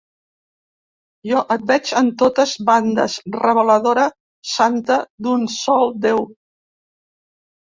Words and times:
Jo 1.31 1.41
et 1.55 1.67
veig 1.71 1.91
en 1.99 2.09
totes 2.21 2.55
bandes, 2.71 3.17
reveladora 3.35 4.07
santa 4.55 4.99
d'un 5.27 5.47
sol 5.61 5.89
déu. 6.07 6.27